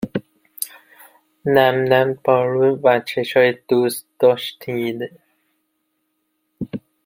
نم 1.53 1.77
نم 1.89 2.09
بارون 2.23 2.79
و 2.83 2.99
چشای 3.09 3.57
دوست 3.69 4.05
داشتنیت 4.19 5.01